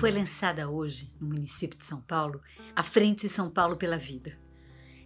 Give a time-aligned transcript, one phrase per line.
[0.00, 2.40] Foi lançada hoje, no município de São Paulo,
[2.74, 4.34] a Frente São Paulo pela Vida.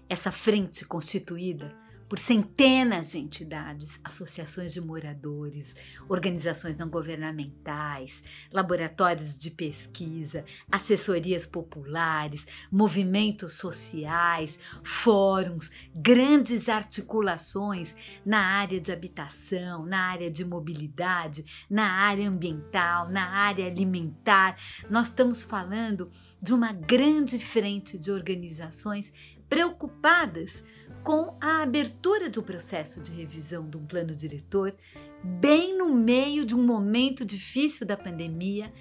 [0.09, 1.77] Essa frente constituída
[2.09, 5.75] por centenas de entidades, associações de moradores,
[6.09, 18.81] organizações não governamentais, laboratórios de pesquisa, assessorias populares, movimentos sociais, fóruns, grandes articulações na área
[18.81, 24.57] de habitação, na área de mobilidade, na área ambiental, na área alimentar.
[24.91, 29.13] Nós estamos falando de uma grande frente de organizações
[29.49, 30.65] preocupadas
[31.05, 34.75] com a abertura do processo de revisão do plano diretor,
[35.23, 38.73] bem no meio de um momento difícil da pandemia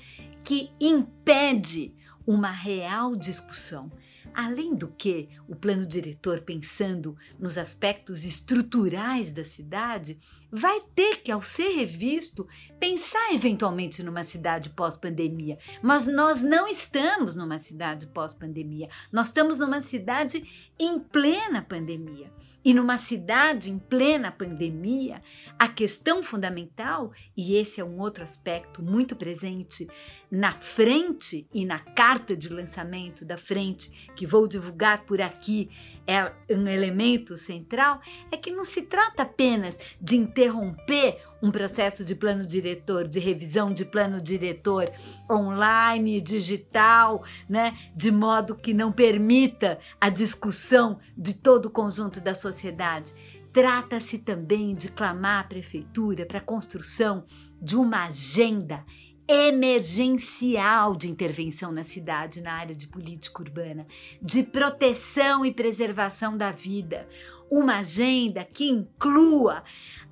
[0.42, 1.94] que impede
[2.26, 3.92] uma real discussão
[4.34, 10.18] Além do que, o plano diretor, pensando nos aspectos estruturais da cidade,
[10.52, 12.48] vai ter que, ao ser revisto,
[12.80, 15.58] pensar eventualmente numa cidade pós-pandemia.
[15.82, 22.32] Mas nós não estamos numa cidade pós-pandemia, nós estamos numa cidade em plena pandemia.
[22.66, 25.22] E numa cidade em plena pandemia,
[25.60, 29.86] a questão fundamental, e esse é um outro aspecto muito presente
[30.32, 35.70] na frente e na carta de lançamento da frente, que vou divulgar por aqui,
[36.06, 42.14] é um elemento central, é que não se trata apenas de interromper um processo de
[42.14, 44.92] plano diretor, de revisão de plano diretor
[45.30, 52.34] online, digital, né, de modo que não permita a discussão de todo o conjunto da
[52.34, 53.14] sociedade.
[53.54, 57.24] Trata-se também de clamar à prefeitura para a construção
[57.62, 58.84] de uma agenda
[59.28, 63.88] emergencial de intervenção na cidade na área de política urbana,
[64.22, 67.08] de proteção e preservação da vida,
[67.50, 69.64] uma agenda que inclua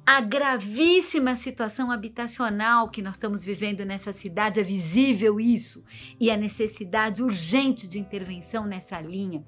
[0.05, 5.83] a gravíssima situação habitacional que nós estamos vivendo nessa cidade, é visível isso,
[6.19, 9.45] e a necessidade urgente de intervenção nessa linha.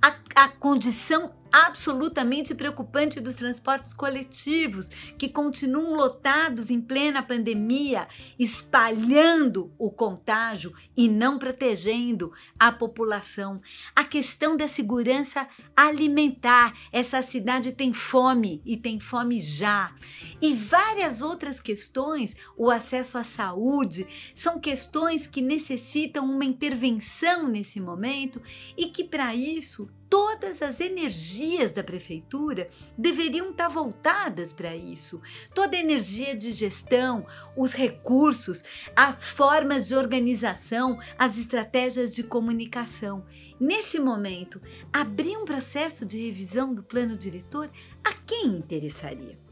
[0.00, 9.72] A, a condição absolutamente preocupante dos transportes coletivos, que continuam lotados em plena pandemia, espalhando
[9.78, 13.60] o contágio e não protegendo a população.
[13.94, 16.74] A questão da segurança alimentar.
[16.92, 19.94] Essa cidade tem fome e tem fome já.
[20.40, 27.80] E várias outras questões, o acesso à saúde, são questões que necessitam uma intervenção nesse
[27.80, 28.42] momento
[28.76, 35.20] e que, para isso, todas as energias da prefeitura deveriam estar voltadas para isso.
[35.54, 37.26] Toda a energia de gestão,
[37.56, 38.64] os recursos,
[38.94, 43.24] as formas de organização, as estratégias de comunicação.
[43.60, 44.60] Nesse momento,
[44.92, 47.70] abrir um processo de revisão do plano diretor
[48.04, 49.47] a quem interessaria?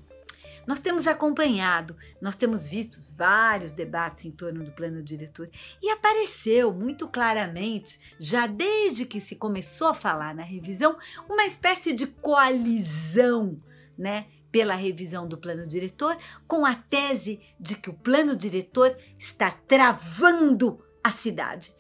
[0.67, 5.49] Nós temos acompanhado, nós temos visto vários debates em torno do plano diretor
[5.81, 11.93] e apareceu muito claramente, já desde que se começou a falar na revisão, uma espécie
[11.93, 13.61] de coalizão,
[13.97, 14.27] né?
[14.51, 16.17] Pela revisão do plano diretor,
[16.49, 21.73] com a tese de que o plano diretor está travando a cidade.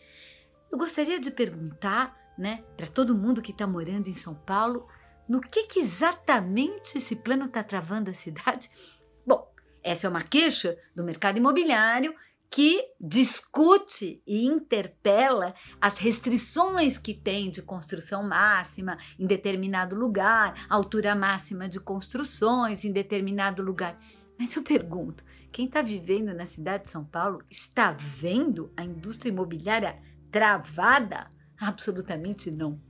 [0.70, 4.86] Eu gostaria de perguntar, né, para todo mundo que está morando em São Paulo,
[5.28, 8.70] no que, que exatamente esse plano está travando a cidade?
[9.26, 9.50] Bom,
[9.82, 12.14] essa é uma queixa do mercado imobiliário
[12.48, 21.14] que discute e interpela as restrições que tem de construção máxima em determinado lugar, altura
[21.14, 23.98] máxima de construções em determinado lugar.
[24.38, 29.30] Mas eu pergunto, quem está vivendo na cidade de São Paulo está vendo a indústria
[29.30, 30.00] imobiliária
[30.30, 31.30] travada?
[31.58, 32.80] Absolutamente não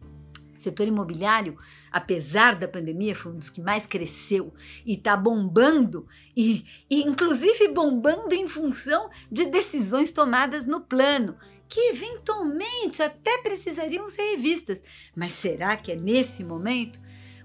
[0.59, 1.59] setor imobiliário,
[1.91, 4.53] apesar da pandemia, foi um dos que mais cresceu
[4.85, 6.07] e está bombando,
[6.37, 11.37] e, e inclusive bombando em função de decisões tomadas no plano
[11.69, 14.83] que eventualmente até precisariam ser revistas.
[15.15, 17.01] Mas será que é nesse momento?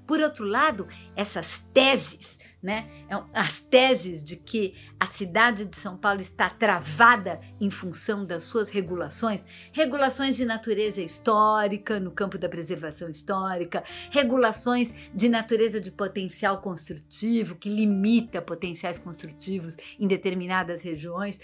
[0.06, 2.88] Por outro lado, essas teses né?
[3.10, 8.44] É as teses de que a cidade de São Paulo está travada em função das
[8.44, 15.92] suas regulações, regulações de natureza histórica, no campo da preservação histórica, regulações de natureza de
[15.92, 21.40] potencial construtivo, que limita potenciais construtivos em determinadas regiões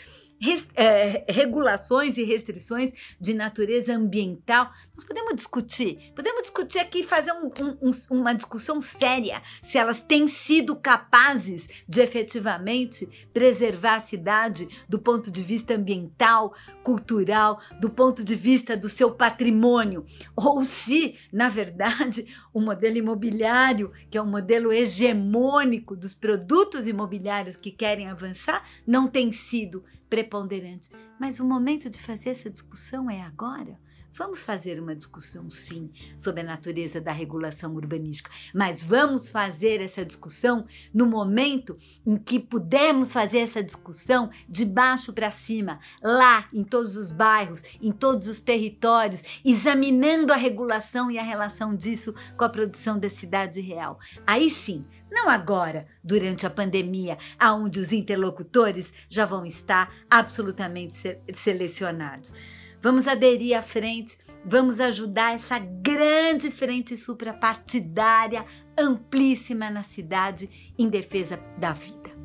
[0.76, 4.72] é, regulações e restrições de natureza ambiental.
[4.94, 7.52] Nós podemos discutir, podemos discutir aqui, fazer um,
[7.82, 15.00] um, uma discussão séria se elas têm sido capazes de efetivamente preservar a cidade do
[15.00, 20.06] ponto de vista ambiental, cultural, do ponto de vista do seu patrimônio,
[20.36, 27.56] ou se, na verdade, o modelo imobiliário, que é um modelo hegemônico dos produtos imobiliários
[27.56, 30.90] que querem avançar, não tem sido preponderante.
[31.20, 33.80] Mas o momento de fazer essa discussão é agora.
[34.14, 40.04] Vamos fazer uma discussão, sim, sobre a natureza da regulação urbanística, mas vamos fazer essa
[40.04, 46.64] discussão no momento em que pudermos fazer essa discussão de baixo para cima, lá em
[46.64, 52.44] todos os bairros, em todos os territórios, examinando a regulação e a relação disso com
[52.44, 54.00] a produção da cidade real.
[54.26, 62.34] Aí sim, não agora, durante a pandemia, aonde os interlocutores já vão estar absolutamente selecionados.
[62.82, 68.46] Vamos aderir à frente, vamos ajudar essa grande frente suprapartidária
[68.78, 72.17] amplíssima na cidade em defesa da vida.